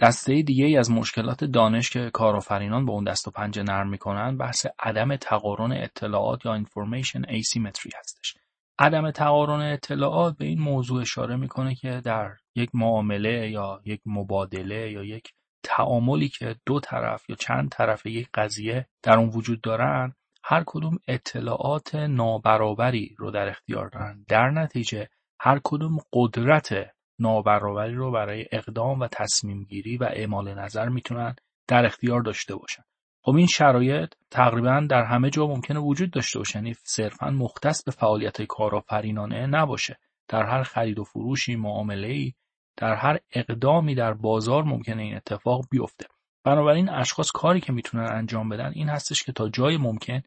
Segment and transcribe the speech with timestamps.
[0.00, 4.36] دسته دیگه ای از مشکلات دانش که کارآفرینان با اون دست و پنجه نرم می‌کنن
[4.36, 8.36] بحث عدم تقارن اطلاعات یا information asymmetry هستش.
[8.78, 14.90] عدم تقارن اطلاعات به این موضوع اشاره می‌کنه که در یک معامله یا یک مبادله
[14.90, 15.32] یا یک
[15.62, 20.14] تعاملی که دو طرف یا چند طرف یک قضیه در اون وجود دارن
[20.44, 24.24] هر کدوم اطلاعات نابرابری رو در اختیار دارن.
[24.28, 25.08] در نتیجه
[25.40, 26.90] هر کدوم قدرت
[27.20, 31.36] نابرابری رو برای اقدام و تصمیم گیری و اعمال نظر می‌تونن
[31.68, 32.82] در اختیار داشته باشن.
[33.22, 37.92] خب این شرایط تقریبا در همه جا ممکنه وجود داشته باشه یعنی صرفا مختص به
[37.92, 39.98] فعالیت کارآفرینانه نباشه.
[40.28, 42.32] در هر خرید و فروشی معامله ای
[42.76, 46.06] در هر اقدامی در بازار ممکنه این اتفاق بیفته.
[46.44, 50.22] بنابراین اشخاص کاری که می‌تونن انجام بدن این هستش که تا جای ممکن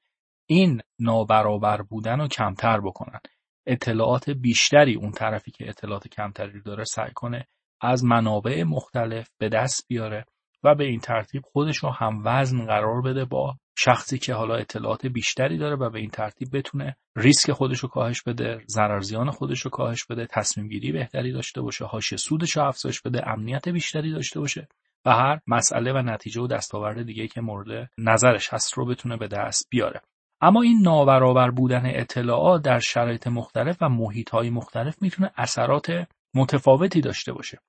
[0.46, 3.20] این نابرابر بودن رو کمتر بکنن.
[3.68, 7.48] اطلاعات بیشتری اون طرفی که اطلاعات کمتری داره سعی کنه
[7.82, 10.26] از منابع مختلف به دست بیاره
[10.64, 15.06] و به این ترتیب خودش رو هم وزن قرار بده با شخصی که حالا اطلاعات
[15.06, 19.72] بیشتری داره و به این ترتیب بتونه ریسک خودش رو کاهش بده ضررزیان خودش رو
[19.72, 24.40] کاهش بده تصمیم گیری بهتری داشته باشه هاش سودش رو افزایش بده امنیت بیشتری داشته
[24.40, 24.68] باشه
[25.06, 29.28] و هر مسئله و نتیجه و دستاورد دیگه که مورد نظرش هست رو بتونه به
[29.28, 30.02] دست بیاره.
[30.42, 37.02] اما این نابرابر بودن اطلاعات در شرایط مختلف و محیط های مختلف می‌تونه اثرات متفاوتی
[37.02, 37.60] داشته باشه.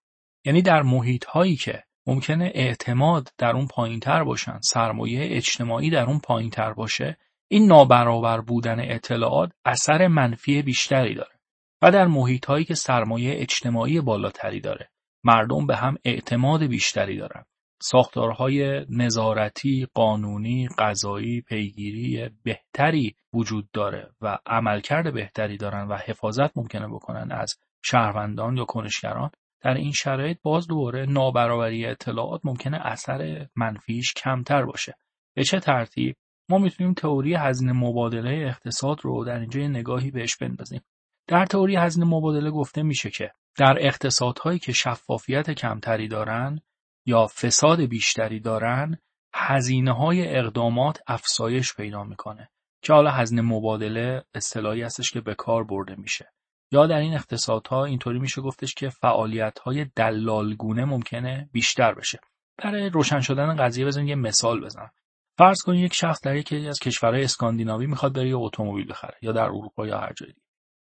[0.45, 6.05] یعنی در محیط هایی که ممکنه اعتماد در اون پایین تر باشن سرمایه اجتماعی در
[6.05, 7.17] اون پایین تر باشه
[7.49, 11.35] این نابرابر بودن اطلاعات اثر منفی بیشتری داره
[11.83, 14.91] و در محیط هایی که سرمایه اجتماعی بالاتری داره
[15.25, 17.45] مردم به هم اعتماد بیشتری دارن.
[17.87, 26.89] ساختارهای نظارتی، قانونی، قضایی، پیگیری بهتری وجود داره و عملکرد بهتری دارن و حفاظت ممکنه
[26.89, 29.31] بکنن از شهروندان یا کنشگران.
[29.61, 34.95] در این شرایط باز دوباره نابرابری اطلاعات ممکنه اثر منفیش کمتر باشه.
[35.35, 36.17] به چه ترتیب؟
[36.49, 40.81] ما می‌تونیم تئوری هزینه مبادله اقتصاد رو در اینجا نگاهی بهش بندازیم.
[41.29, 46.61] در تئوری هزینه مبادله گفته میشه که در اقتصادهایی که شفافیت کمتری دارن
[47.07, 48.99] یا فساد بیشتری دارن
[49.35, 52.51] هزینه های اقدامات افزایش پیدا می‌کنه.
[52.83, 56.33] که حالا هزینه مبادله اصطلاحی هستش که به کار برده میشه.
[56.73, 62.21] یا در این اقتصادها اینطوری میشه گفتش که فعالیت های دلالگونه ممکنه بیشتر بشه.
[62.59, 64.91] برای روشن شدن قضیه بزنید یه مثال بزنم.
[65.39, 69.33] فرض کنید یک شخص در یکی از کشورهای اسکاندیناوی می‌خواد بره یه اتومبیل بخره یا
[69.33, 70.35] در اروپا یا هر جایی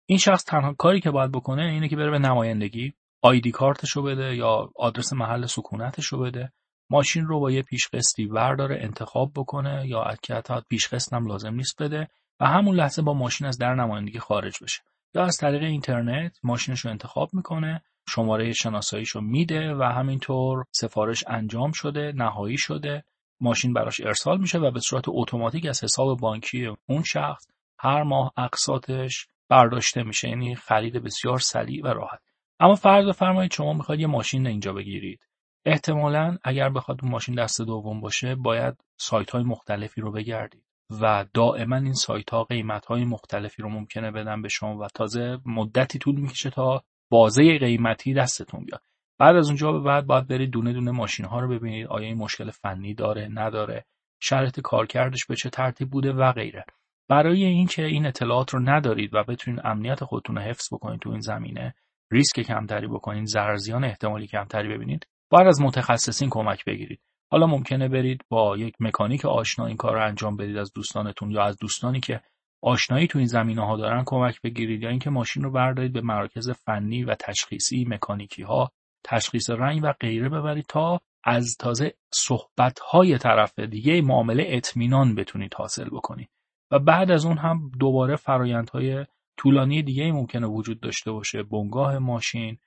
[0.06, 2.94] این شخص تنها کاری که باید بکنه اینه که بره به نمایندگی.
[3.28, 6.52] آیدی کارتشو بده یا آدرس محل سکونتشو بده.
[6.90, 12.08] ماشین رو با یه پیشقسطی ورداره انتخاب بکنه یا حتی پیشقسط هم لازم نیست بده
[12.40, 14.82] و همون لحظه با ماشین از در نمایندگی خارج بشه.
[15.16, 21.24] یا از طریق اینترنت ماشینش رو انتخاب می‌کنه شماره شناساییش رو میده و همینطور سفارش
[21.28, 23.04] انجام شده نهایی شده.
[23.40, 27.46] ماشین براش ارسال میشه و به صورت اتوماتیک از حساب بانکی اون شخص
[27.80, 30.30] هر ماه اقساطش برداشته میشه.
[30.30, 32.27] یعنی خرید بسیار سریع و راحت.
[32.59, 35.19] اما فرض بفرمایید شما می‌خواید یه ماشین اینجا بگیرید.
[35.66, 40.63] احتمالا اگر بخواد اون ماشین دست دوم باشه باید سایت های مختلفی رو بگردید
[41.01, 45.38] و دائما این سایت ها قیمت های مختلفی رو ممکنه بدن به شما و تازه
[45.45, 48.81] مدتی طول می‌کشه تا بازه قیمتی دستتون بیاد.
[49.19, 51.88] بعد از اونجا به بعد باید برید دونه دونه ماشین ها رو ببینید.
[51.88, 53.85] آیا این مشکل فنی داره نداره؟
[54.19, 56.66] شرط کارکردش به چه ترتیب بوده و غیره.
[57.09, 61.19] برای اینکه این اطلاعات رو ندارید و بتونید امنیت خودتون رو حفظ بکنید تو این
[61.19, 61.75] زمینه
[62.12, 65.07] ریسک کمتری بکنید زرزیان احتمالی کمتری ببینید.
[65.31, 67.00] باید از متخصصین کمک بگیرید.
[67.31, 71.44] حالا ممکنه برید با یک مکانیک آشنا این کار رو انجام بدید از دوستانتون یا
[71.44, 72.22] از دوستانی که
[72.62, 76.50] آشنایی تو این زمینه ها دارن کمک بگیرید یا اینکه ماشین رو بردارید به مراکز
[76.50, 78.72] فنی و تشخیصی مکانیکی ها
[79.03, 85.53] تشخیص رنگ و غیره ببرید تا از تازه صحبت های طرف دیگه معامله اطمینان بتونید
[85.53, 86.29] حاصل بکنید.
[86.72, 89.06] و بعد از اون هم دوباره فرایندهای
[89.38, 91.44] طولانی دیگه ممکنه وجود داشته باشه.
[91.44, 92.58] بنگاه ماشین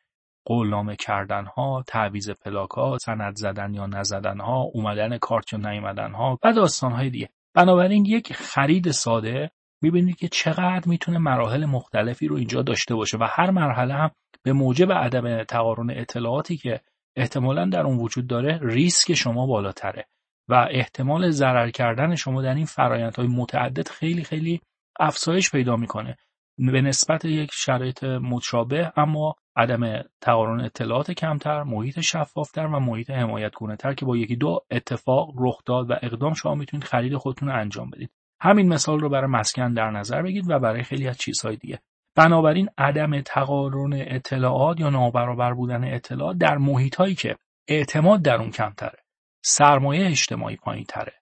[0.45, 6.13] قولنامه کردن ها تعویض پلاک ها سند زدن یا نزدن ها اومدن کارت یا نیومدن
[6.13, 7.29] ها و داستان های دیگه.
[7.55, 9.51] بنابراین یک خرید ساده
[9.83, 14.11] می‌بینید که چقدر می‌تونه مراحل مختلفی رو اینجا داشته باشه و هر مرحله هم
[14.43, 16.81] به موجب عدم تقارن اطلاعاتی که
[17.17, 20.09] احتمالا در اون وجود داره ریسک شما بالاتره
[20.49, 24.61] و احتمال ضرر کردن شما در این فرایندهای متعدد خیلی خیلی
[25.01, 26.17] افزایش پیدا می‌کنه.
[26.67, 33.53] به نسبت یک شرایط مشابه اما عدم تقارن اطلاعات کمتر محیط شفافتر و محیط حمایت
[33.79, 37.55] تر که با یکی دو اتفاق رخ داد و اقدام شما می‌تونید خرید خودتون رو
[37.55, 38.11] انجام بدید.
[38.41, 41.81] همین مثال رو برای مسکن در نظر بگیرید و برای خیلی از چیزهای دیگه.
[42.17, 47.37] بنابراین عدم تقارن اطلاعات یا نابرابر بودن اطلاعات در محیط هایی که
[47.69, 48.99] اعتماد در اون کمتره.
[49.43, 51.20] سرمایه اجتماعی پایین تره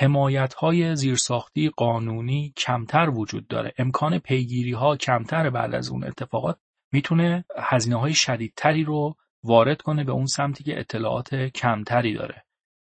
[0.00, 3.72] حمایت های زیرساختی قانونی کمتر وجود داره.
[3.78, 6.58] امکان پیگیری ها کمتر بعد از اون اتفاقات.
[6.92, 12.44] می‌تونه هزینه های شدیدتری رو وارد کنه به اون سمتی که اطلاعات کمتری داره.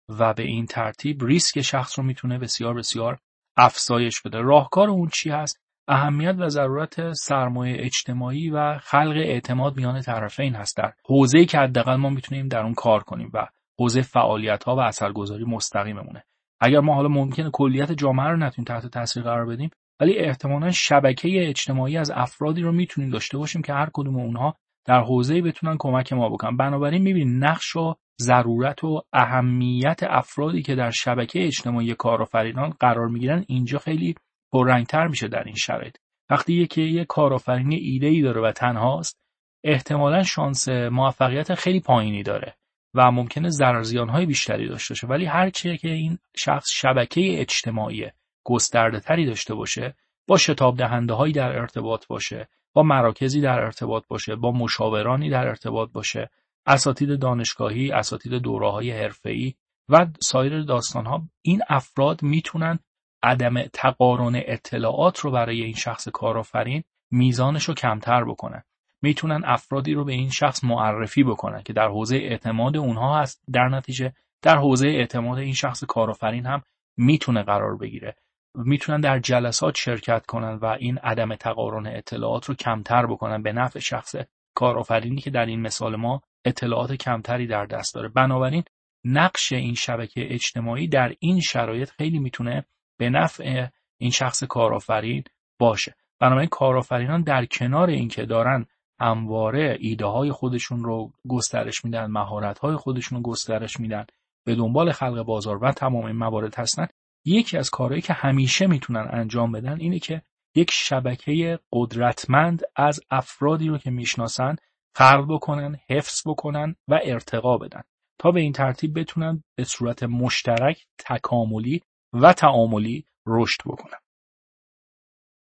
[0.09, 3.19] و به این ترتیب ریسک شخص رو می‌تونه بسیار بسیار
[3.57, 4.37] افزایش بده.
[4.41, 10.77] راهکار اون چی هست؟ اهمیت و ضرورت سرمایه اجتماعی و خلق اعتماد میان طرفین هست.
[10.77, 13.47] در حوزه‌ای که حداقل ما می‌تونیم در اون کار کنیم و
[13.79, 16.23] حوزه فعالیت ها و اثرگذاری مستقیممونه.
[16.65, 19.69] اگر ما حالا ممکنه کلیت جامعه رو نتونیم تحت تاثیر قرار بدیم
[19.99, 24.55] ولی احتمالا شبکه اجتماعی از افرادی رو می‌تونیم داشته باشیم که هر کدوم اونها
[24.85, 26.57] در حوزه‌ای بتونن کمک ما بکنن.
[26.57, 33.45] بنابراین می‌بینید نقش و ضرورت و اهمیت افرادی که در شبکه اجتماعی کارآفرینان قرار می‌گیرن
[33.47, 34.15] اینجا خیلی
[34.53, 35.95] پررنگتر میشه در این شرایط.
[36.29, 39.17] وقتی یکی یه کارآفرین ایده ای داره و تنهاست
[39.63, 42.55] احتمالا شانس موفقیت خیلی پایینی داره.
[42.93, 45.07] و ممکنه ضرر های بیشتری داشته باشه.
[45.07, 48.05] ولی هر که این شخص شبکه اجتماعی
[48.43, 49.95] گسترده تری داشته باشه
[50.27, 55.47] با شتاب دهنده هایی در ارتباط باشه با مراکزی در ارتباط باشه با مشاورانی در
[55.47, 56.29] ارتباط باشه
[56.65, 59.53] اساتید دانشگاهی اساتید دوره های حرفه‌ای
[59.89, 62.79] و سایر داستان ها این افراد می‌تونن
[63.23, 68.63] عدم تقارن اطلاعات رو برای این شخص کارآفرین میزانش رو کمتر بکنن.
[69.03, 73.43] می‌تونن افرادی رو به این شخص معرفی بکنن که در حوزه اعتماد اونها هست.
[73.53, 76.61] در نتیجه در حوزه اعتماد این شخص کارآفرین هم
[76.97, 78.15] می‌تونه قرار بگیره.
[78.55, 83.79] می‌تونن در جلسات شرکت کنن و این عدم تقارن اطلاعات رو کمتر بکنن به نفع
[83.79, 84.15] شخص
[84.55, 88.09] کارآفرینی که در این مثال ما اطلاعات کمتری در دست داره.
[88.09, 88.63] بنابراین
[89.05, 92.65] نقش این شبکه اجتماعی در این شرایط خیلی می‌تونه
[92.97, 93.67] به نفع
[93.97, 95.23] این شخص کارآفرین
[95.59, 95.95] باشه.
[96.19, 98.65] بنابراین کارآفرینان در کنار اینکه دارن
[98.99, 104.05] همواره ایده های خودشون رو گسترش میدن مهارت های خودشون رو گسترش میدن
[104.45, 106.87] به دنبال خلق بازار و تمام این موارد هستن.
[107.25, 110.21] یکی از کارهایی که همیشه می‌تونن انجام بدن اینه که
[110.55, 114.55] یک شبکه قدرتمند از افرادی رو که می‌شناسن
[114.95, 117.81] خلق بکنن حفظ بکنن و ارتقا بدن.
[118.19, 121.81] تا به این ترتیب بتونن به صورت مشترک تکاملی
[122.13, 124.02] و تعاملی رشد بکنن.